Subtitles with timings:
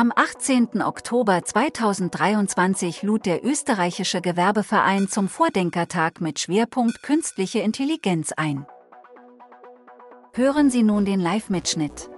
[0.00, 0.80] Am 18.
[0.80, 8.64] Oktober 2023 lud der österreichische Gewerbeverein zum Vordenkertag mit Schwerpunkt Künstliche Intelligenz ein.
[10.34, 12.10] Hören Sie nun den Live-Mitschnitt.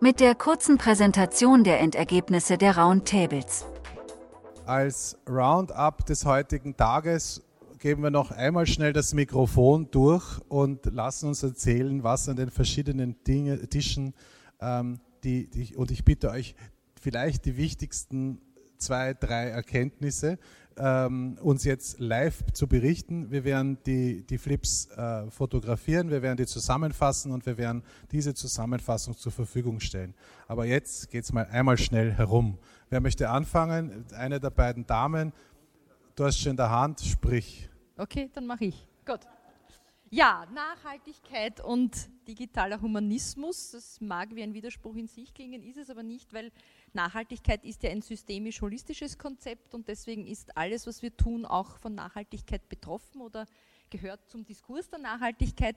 [0.00, 3.64] Mit der kurzen Präsentation der Endergebnisse der Roundtables.
[4.66, 7.44] Als Roundup des heutigen Tages
[7.78, 12.50] geben wir noch einmal schnell das Mikrofon durch und lassen uns erzählen, was an den
[12.50, 14.14] verschiedenen Dinge, Tischen,
[14.60, 16.56] ähm, die, die, und ich bitte euch,
[17.00, 18.40] vielleicht die wichtigsten
[18.78, 20.38] zwei, drei Erkenntnisse
[20.76, 23.30] ähm, uns jetzt live zu berichten.
[23.30, 27.82] Wir werden die, die Flips äh, fotografieren, wir werden die zusammenfassen und wir werden
[28.12, 30.14] diese Zusammenfassung zur Verfügung stellen.
[30.48, 32.58] Aber jetzt geht es mal einmal schnell herum.
[32.88, 34.06] Wer möchte anfangen?
[34.14, 35.32] Eine der beiden Damen.
[36.16, 37.68] Du hast schon in der Hand, sprich.
[37.96, 38.88] Okay, dann mache ich.
[39.04, 39.20] Gut.
[40.12, 45.88] Ja, Nachhaltigkeit und digitaler Humanismus, das mag wie ein Widerspruch in sich klingen, ist es
[45.88, 46.50] aber nicht, weil
[46.94, 51.94] Nachhaltigkeit ist ja ein systemisch-holistisches Konzept und deswegen ist alles, was wir tun, auch von
[51.94, 53.46] Nachhaltigkeit betroffen oder
[53.90, 55.76] gehört zum Diskurs der Nachhaltigkeit.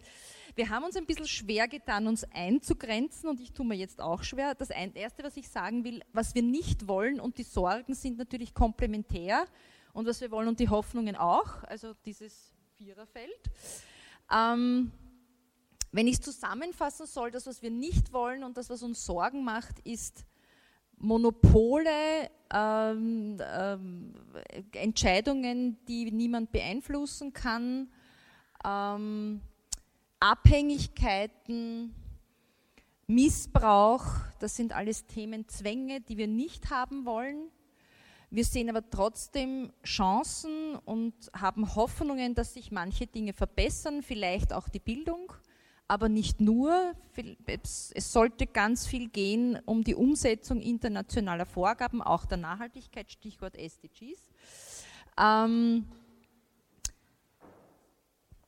[0.55, 4.23] Wir haben uns ein bisschen schwer getan, uns einzugrenzen und ich tue mir jetzt auch
[4.23, 4.55] schwer.
[4.55, 8.53] Das Erste, was ich sagen will, was wir nicht wollen und die Sorgen sind natürlich
[8.53, 9.45] komplementär
[9.93, 13.51] und was wir wollen und die Hoffnungen auch, also dieses Viererfeld.
[14.31, 14.91] Ähm,
[15.91, 19.43] wenn ich es zusammenfassen soll, das, was wir nicht wollen und das, was uns Sorgen
[19.43, 20.25] macht, ist
[21.03, 24.13] Monopole, ähm, ähm,
[24.71, 27.89] Entscheidungen, die niemand beeinflussen kann,
[28.65, 29.41] ähm,
[30.21, 31.93] Abhängigkeiten,
[33.07, 34.05] Missbrauch,
[34.39, 37.49] das sind alles Themen, Zwänge, die wir nicht haben wollen.
[38.29, 44.69] Wir sehen aber trotzdem Chancen und haben Hoffnungen, dass sich manche Dinge verbessern, vielleicht auch
[44.69, 45.33] die Bildung
[45.87, 46.93] aber nicht nur.
[47.45, 54.19] Es sollte ganz viel gehen um die Umsetzung internationaler Vorgaben, auch der Nachhaltigkeit, Stichwort SDGs.
[55.19, 55.85] Ähm,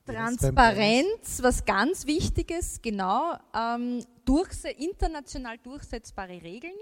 [0.06, 6.76] Transparenz, was ganz Wichtiges, genau, ähm, durchse international durchsetzbare Regeln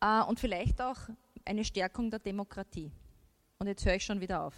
[0.00, 0.98] äh, und vielleicht auch
[1.44, 2.92] eine Stärkung der Demokratie.
[3.58, 4.54] Und jetzt höre ich schon wieder auf.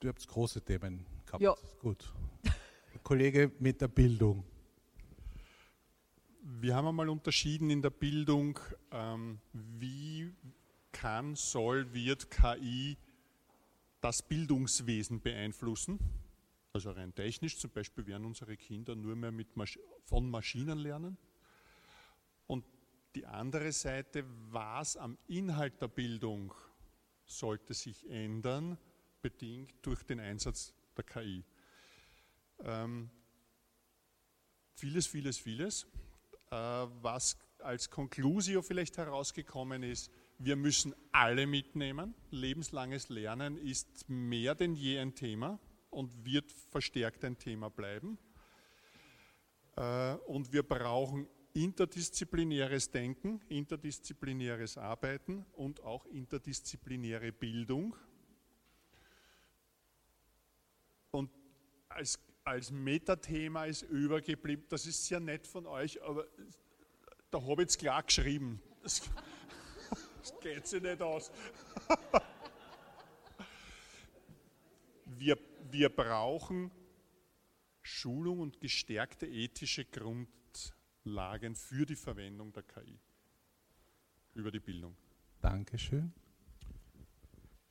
[0.00, 1.42] Du habt große Themen gehabt.
[1.42, 1.54] Ja.
[1.80, 2.12] Gut.
[3.04, 4.42] Kollege mit der Bildung.
[6.40, 8.58] Wir haben einmal unterschieden in der Bildung,
[8.90, 10.32] ähm, wie
[10.90, 12.96] kann, soll, wird KI
[14.00, 15.98] das Bildungswesen beeinflussen.
[16.72, 21.18] Also rein technisch, zum Beispiel werden unsere Kinder nur mehr mit Masch von Maschinen lernen.
[22.46, 22.64] Und
[23.14, 26.54] die andere Seite, was am Inhalt der Bildung
[27.26, 28.78] sollte sich ändern,
[29.20, 31.44] bedingt durch den Einsatz der KI.
[32.60, 33.10] Ähm,
[34.74, 35.86] vieles, vieles, vieles.
[36.50, 42.14] Äh, was als Conclusio vielleicht herausgekommen ist, wir müssen alle mitnehmen.
[42.30, 45.58] Lebenslanges Lernen ist mehr denn je ein Thema
[45.90, 48.18] und wird verstärkt ein Thema bleiben.
[49.76, 57.96] Äh, und wir brauchen interdisziplinäres Denken, interdisziplinäres Arbeiten und auch interdisziplinäre Bildung.
[61.12, 61.30] Und
[61.88, 64.64] als als Metathema ist übergeblieben.
[64.68, 66.26] Das ist sehr nett von euch, aber
[67.30, 68.60] da habe ich jetzt klar geschrieben.
[68.82, 69.02] Das,
[70.20, 71.30] das geht sich nicht aus.
[75.16, 75.38] Wir,
[75.70, 76.72] wir brauchen
[77.82, 82.98] Schulung und gestärkte ethische Grundlagen für die Verwendung der KI
[84.34, 84.96] über die Bildung.
[85.40, 86.12] Dankeschön.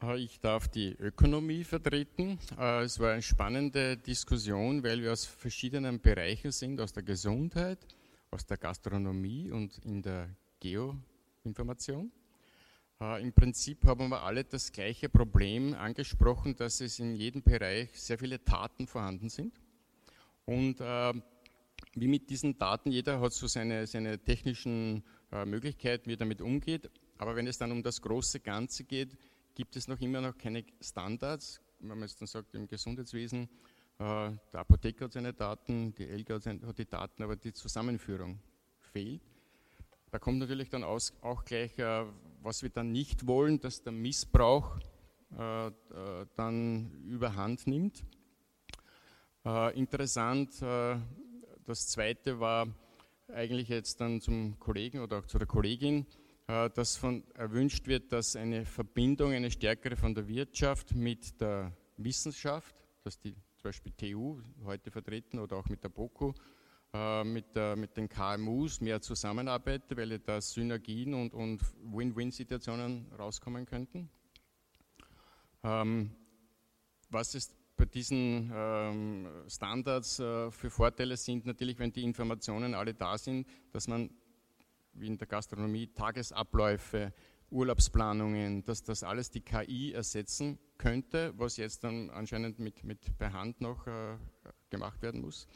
[0.04, 2.40] Äh, ich darf die Ökonomie vertreten.
[2.60, 7.80] Äh, es war eine spannende Diskussion, weil wir aus verschiedenen Bereichen sind, aus der Gesundheit,
[8.32, 12.12] aus der Gastronomie und in der Geoinformation.
[13.00, 17.90] Äh, Im Prinzip haben wir alle das gleiche Problem angesprochen, dass es in jedem Bereich
[18.00, 19.54] sehr viele Daten vorhanden sind.
[20.46, 25.02] Und wie mit diesen Daten, jeder hat so seine, seine technischen
[25.46, 26.90] Möglichkeiten, wie er damit umgeht.
[27.18, 29.16] Aber wenn es dann um das große Ganze geht,
[29.56, 31.62] gibt es noch immer noch keine Standards.
[31.80, 33.50] Wenn man jetzt dann sagt, im Gesundheitswesen,
[34.00, 38.40] äh, der Apotheker hat seine Daten, die Elga hat die Daten, aber die Zusammenführung
[38.80, 39.22] fehlt.
[40.12, 42.06] Da kommt natürlich dann auch gleich, äh,
[42.42, 44.78] was wir dann nicht wollen, dass der Missbrauch
[45.38, 45.72] äh,
[46.36, 48.04] dann überhand nimmt.
[49.74, 52.68] interessant, das zweite war
[53.28, 56.06] eigentlich jetzt dann zum Kollegen oder auch zu der Kollegin,
[56.48, 62.76] dass von, erwünscht wird, dass eine Verbindung, eine stärkere von der Wirtschaft mit der Wissenschaft,
[63.04, 66.34] dass die zum Beispiel TU heute vertreten oder auch mit der BOKU,
[66.94, 73.66] äh, mit, der, mit den KMUs mehr zusammenarbeite, weil da Synergien und, und Win-Win-Situationen rauskommen
[73.66, 74.10] könnten.
[75.64, 76.12] Ähm,
[77.10, 82.94] was ist bei diesen ähm, Standards äh, für Vorteile sind natürlich, wenn die Informationen alle
[82.94, 84.10] da sind, dass man
[84.94, 87.14] wie in der Gastronomie Tagesabläufe,
[87.50, 93.32] Urlaubsplanungen, dass das alles die KI ersetzen könnte, was jetzt dann anscheinend mit, mit per
[93.32, 94.18] Hand noch äh,
[94.70, 95.48] gemacht werden muss.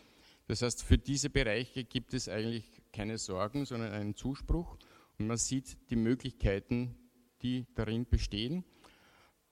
[0.48, 4.78] Das heißt, für diese Bereiche gibt es eigentlich keine Sorgen, sondern einen Zuspruch
[5.18, 6.96] und man sieht die Möglichkeiten,
[7.42, 8.64] die darin bestehen.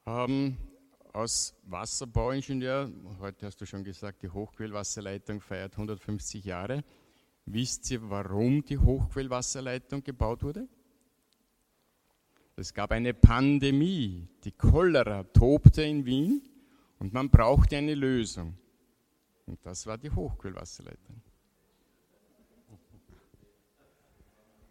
[0.05, 0.57] Ähm,
[1.11, 6.83] als Wasserbauingenieur, heute hast du schon gesagt, die Hochquellwasserleitung feiert 150 Jahre.
[7.45, 10.67] Wisst ihr, warum die Hochquellwasserleitung gebaut wurde?
[12.55, 16.41] Es gab eine Pandemie, die Cholera tobte in Wien
[16.99, 18.57] und man brauchte eine Lösung.
[19.45, 21.21] Und das war die Hochquellwasserleitung.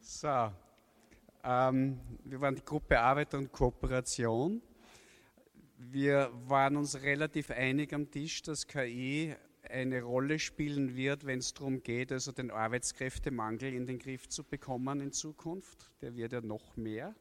[0.01, 0.51] So,
[1.45, 4.61] ähm, wir waren die Gruppe Arbeit und Kooperation.
[5.77, 9.37] Wir waren uns relativ einig am Tisch, dass KI
[9.71, 14.45] eine Rolle spielen wird, wenn es darum geht, also den Arbeitskräftemangel in den Griff zu
[14.45, 15.91] bekommen in Zukunft.
[16.01, 17.15] Der wird ja noch mehr.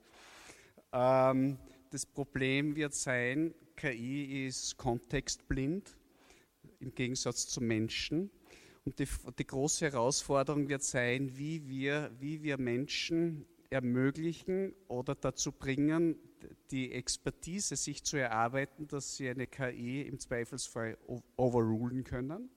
[0.92, 1.58] Ähm,
[1.90, 5.96] das Problem wird sein, KI ist kontextblind
[6.80, 8.30] im Gegensatz zu Menschen.
[8.86, 9.08] Und die,
[9.40, 16.16] die, große Herausforderung wird sein, wie wir, wie wir Menschen ermöglichen oder dazu bringen,
[16.72, 20.98] die Expertise sich zu erarbeiten, dass sie eine KI im Zweifelsfall
[21.36, 22.50] overrulen können.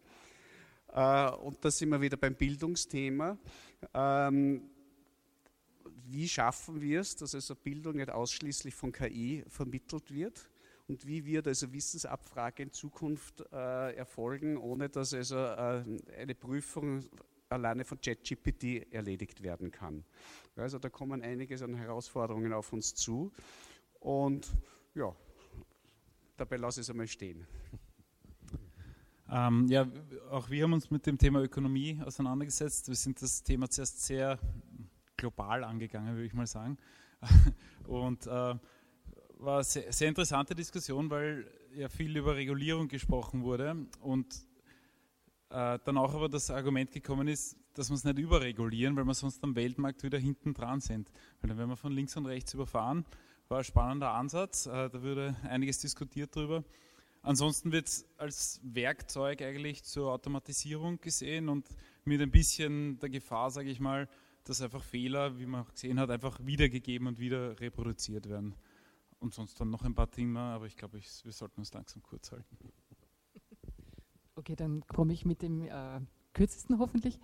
[0.92, 3.38] Äh, und da sind wir wieder beim Bildungsthema.
[3.94, 4.70] Ähm,
[6.08, 10.48] wie schaffen wir es, dass also Bildung nicht ausschließlich von KI vermittelt wird?
[10.88, 15.84] Und wie wird also Wissensabfrage in Zukunft äh, erfolgen, ohne dass also äh,
[16.16, 17.04] eine Prüfung
[17.48, 20.04] alleine von ChatGPT erledigt werden kann?
[20.56, 23.32] Also da kommen einiges an Herausforderungen auf uns zu.
[24.00, 24.48] Und
[24.94, 25.14] ja,
[26.36, 27.46] dabei lasse ich es einmal stehen.
[29.28, 29.86] Ähm, ja,
[30.30, 32.88] auch wir haben uns mit dem Thema Ökonomie auseinandergesetzt.
[32.88, 34.38] Wir sind das Thema zuerst sehr
[35.16, 36.78] global angegangen, würde ich mal sagen.
[37.86, 38.30] Und äh,
[39.38, 44.26] war eine sehr, sehr interessante Diskussion, weil ja viel über Regulierung gesprochen wurde und
[45.56, 49.14] äh, dann auch aber das Argument gekommen ist, dass wir es nicht überregulieren, weil wir
[49.14, 51.10] sonst am Weltmarkt wieder hinten dran sind.
[51.40, 53.06] Weil dann werden wir von links und rechts überfahren.
[53.48, 56.62] War ein spannender Ansatz, äh, da würde einiges diskutiert drüber.
[57.22, 61.66] Ansonsten wird es als Werkzeug eigentlich zur Automatisierung gesehen und
[62.04, 64.10] mit ein bisschen der Gefahr, sage ich mal,
[64.44, 68.54] dass einfach Fehler, wie man gesehen hat, einfach wiedergegeben und wieder reproduziert werden.
[69.20, 72.30] Und sonst dann noch ein paar Dinge, aber ich glaube, wir sollten uns langsam kurz
[72.30, 72.58] halten.
[74.38, 76.00] Okay, dann komme ich mit dem äh,
[76.34, 77.18] kürzesten hoffentlich.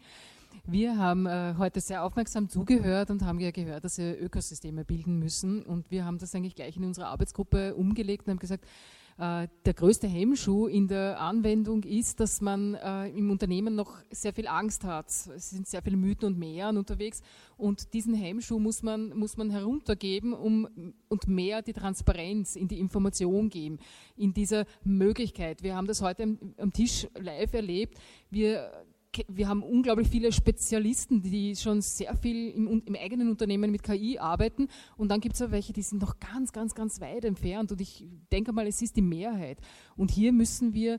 [0.64, 5.18] Wir haben äh, heute sehr aufmerksam zugehört und haben ja gehört, dass wir Ökosysteme bilden
[5.18, 5.62] müssen.
[5.62, 8.64] Und wir haben das eigentlich gleich in unserer Arbeitsgruppe umgelegt und haben gesagt,
[9.18, 14.32] äh, der größte Hemmschuh in der Anwendung ist, dass man äh, im Unternehmen noch sehr
[14.32, 15.06] viel Angst hat.
[15.06, 17.22] Es sind sehr viele Mythen und Mehren unterwegs
[17.56, 22.80] und diesen Hemmschuh muss man, muss man heruntergeben um, und mehr die Transparenz in die
[22.80, 23.78] Information geben,
[24.16, 25.62] in dieser Möglichkeit.
[25.62, 27.98] Wir haben das heute am, am Tisch live erlebt.
[28.30, 28.72] Wir
[29.28, 34.18] wir haben unglaublich viele Spezialisten, die schon sehr viel im, im eigenen Unternehmen mit KI
[34.18, 34.68] arbeiten.
[34.96, 37.72] Und dann gibt es auch welche, die sind noch ganz, ganz, ganz weit entfernt.
[37.72, 39.58] Und ich denke mal, es ist die Mehrheit.
[39.96, 40.98] Und hier müssen wir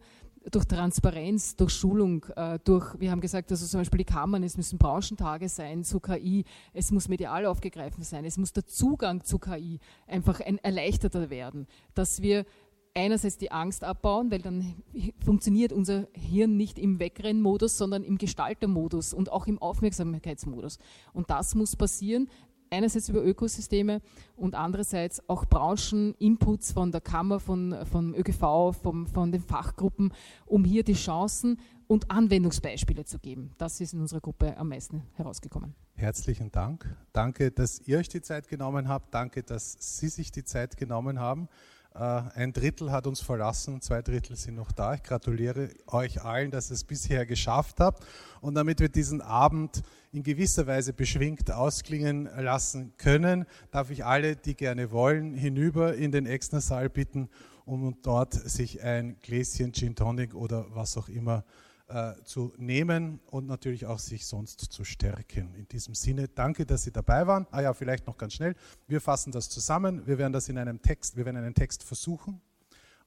[0.52, 4.58] durch Transparenz, durch Schulung, äh, durch, wir haben gesagt, also zum Beispiel die Kammern, es
[4.58, 6.44] müssen Branchentage sein zu KI,
[6.74, 11.66] es muss medial aufgegriffen sein, es muss der Zugang zu KI einfach ein erleichterter werden,
[11.94, 12.46] dass wir
[12.94, 14.76] einerseits die Angst abbauen, weil dann
[15.24, 20.78] funktioniert unser Hirn nicht im Wegrennmodus, sondern im Gestaltermodus und auch im Aufmerksamkeitsmodus.
[21.14, 22.30] Und das muss passieren,
[22.74, 24.02] einerseits über Ökosysteme
[24.36, 30.14] und andererseits auch Brancheninputs von der Kammer, von, von ÖGV, vom, von den Fachgruppen,
[30.46, 33.52] um hier die Chancen und Anwendungsbeispiele zu geben.
[33.58, 35.76] Das ist in unserer Gruppe am meisten herausgekommen.
[35.96, 36.98] Herzlichen Dank.
[37.14, 39.14] Danke, dass ihr euch die Zeit genommen habt.
[39.14, 41.50] Danke, dass Sie sich die Zeit genommen haben.
[41.96, 42.00] Äh,
[42.36, 44.96] ein Drittel hat uns verlassen, zwei Drittel sind noch da.
[44.96, 48.04] Ich gratuliere euch allen, dass ihr es bisher geschafft habt.
[48.42, 54.36] Und damit wir diesen Abend in gewisser Weise beschwingt ausklingen lassen können, darf ich alle,
[54.36, 57.30] die gerne wollen, hinüber in den Exnersaal bitten,
[57.66, 61.44] um dort sich ein Gläschen Gin Tonic oder was auch immer
[61.88, 65.54] äh, zu nehmen und natürlich auch sich sonst zu stärken.
[65.56, 67.46] In diesem Sinne, danke, dass Sie dabei waren.
[67.52, 68.56] Ah ja, vielleicht noch ganz schnell.
[68.88, 70.06] Wir fassen das zusammen.
[70.08, 72.42] Wir werden das in einem Text, wir werden einen Text versuchen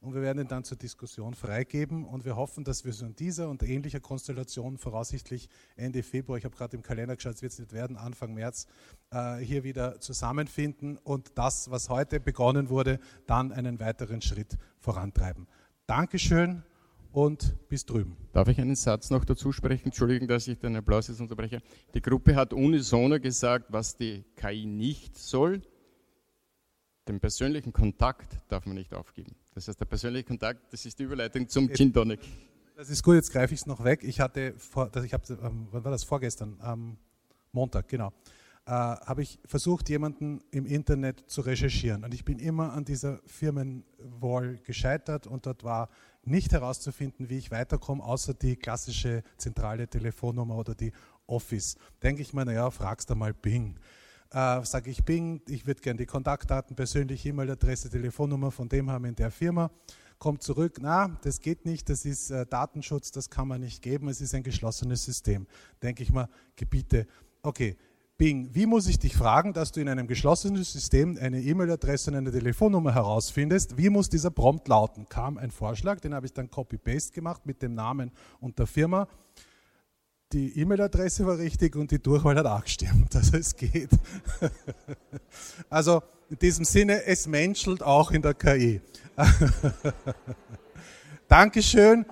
[0.00, 3.16] und wir werden ihn dann zur Diskussion freigeben und wir hoffen, dass wir so in
[3.16, 7.52] dieser und ähnlicher Konstellation voraussichtlich Ende Februar, ich habe gerade im Kalender geschaut, es wird
[7.52, 8.66] es nicht werden, Anfang März,
[9.10, 15.48] äh, hier wieder zusammenfinden und das, was heute begonnen wurde, dann einen weiteren Schritt vorantreiben.
[15.86, 16.62] Dankeschön
[17.16, 18.14] und bis drüben.
[18.34, 19.86] Darf ich einen Satz noch dazu sprechen?
[19.86, 21.62] Entschuldigung, dass ich den Applaus jetzt unterbreche.
[21.94, 25.62] Die Gruppe hat unisono gesagt, was die KI nicht soll.
[27.08, 29.34] Den persönlichen Kontakt darf man nicht aufgeben.
[29.54, 32.20] Das heißt, der persönliche Kontakt, das ist die Überleitung zum Gin Tonic.
[32.76, 34.04] Das ist gut, jetzt greife ich es noch weg.
[34.04, 36.04] Ich hatte, vor, ich habe, ähm, wann war das?
[36.04, 36.98] Vorgestern, am
[37.50, 38.12] Montag, genau.
[38.66, 42.04] Äh, habe ich versucht, jemanden im Internet zu recherchieren.
[42.04, 45.88] Und ich bin immer an dieser Firmenwall gescheitert und dort war
[46.26, 50.92] nicht herauszufinden, wie ich weiterkomme, außer die klassische zentrale Telefonnummer oder die
[51.26, 51.76] Office.
[52.02, 53.78] Denke ich mir, naja, fragst du mal Bing.
[54.30, 59.04] Äh, Sage ich Bing, ich würde gerne die Kontaktdaten, persönliche E-Mail-Adresse, Telefonnummer von dem haben
[59.04, 59.70] in der Firma.
[60.18, 64.08] Kommt zurück, na, das geht nicht, das ist äh, Datenschutz, das kann man nicht geben,
[64.08, 65.46] es ist ein geschlossenes System.
[65.82, 67.06] Denke ich mal, Gebiete,
[67.42, 67.76] okay,
[68.18, 72.16] Bing, wie muss ich dich fragen, dass du in einem geschlossenen System eine E-Mail-Adresse und
[72.16, 73.76] eine Telefonnummer herausfindest?
[73.76, 75.06] Wie muss dieser Prompt lauten?
[75.10, 79.06] Kam ein Vorschlag, den habe ich dann Copy-Paste gemacht mit dem Namen und der Firma.
[80.32, 83.14] Die E-Mail-Adresse war richtig und die Durchwahl hat auch gestimmt.
[83.14, 83.90] Also es geht.
[85.68, 88.80] Also in diesem Sinne, es menschelt auch in der KI.
[91.28, 92.06] Dankeschön.